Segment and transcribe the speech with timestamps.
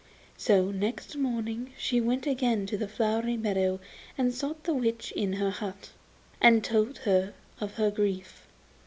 [0.35, 3.79] So next morning she went again to the flowery meadow
[4.17, 5.91] and sought the witch in her hut,
[6.41, 8.47] and told her of her grief.